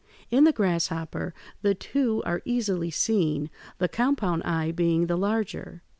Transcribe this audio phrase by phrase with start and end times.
[0.31, 1.31] In the grasshopper
[1.61, 1.61] (Fig.
[1.61, 5.83] 155) the two are easily seen, the compound eye being the larger.